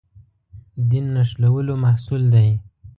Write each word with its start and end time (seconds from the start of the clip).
دین 0.89 1.05
نښلولو 1.15 1.73
محصول 1.83 2.23
دی. 2.33 2.49